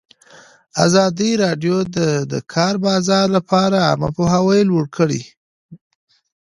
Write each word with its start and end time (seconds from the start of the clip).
ازادي 0.85 1.31
راډیو 1.43 1.77
د 1.95 1.97
د 2.31 2.33
کار 2.53 2.75
بازار 2.85 3.25
لپاره 3.37 3.77
عامه 3.87 4.09
پوهاوي 4.17 4.61
لوړ 4.69 4.85
کړی. 4.97 5.21